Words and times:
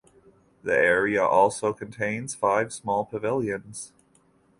The 0.63 0.73
area 0.75 1.23
also 1.23 1.73
contains 1.73 2.33
five 2.33 2.73
small 2.73 3.05
pavilions. 3.05 3.93